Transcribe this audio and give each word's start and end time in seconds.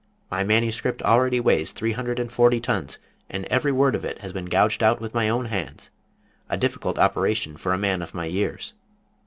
My 0.31 0.43
manuscript 0.43 1.03
already 1.03 1.39
weighs 1.39 1.71
three 1.71 1.91
hundred 1.91 2.17
and 2.17 2.31
forty 2.31 2.59
tons, 2.59 2.97
and 3.29 3.45
every 3.45 3.71
word 3.71 3.93
of 3.93 4.03
it 4.03 4.17
has 4.21 4.33
been 4.33 4.45
gouged 4.45 4.81
out 4.81 4.99
with 4.99 5.13
my 5.13 5.29
own 5.29 5.45
hands 5.45 5.91
a 6.49 6.57
difficult 6.57 6.97
operation 6.97 7.55
for 7.55 7.71
a 7.71 7.77
man 7.77 8.01
of 8.01 8.15
my 8.15 8.25
years. 8.25 8.73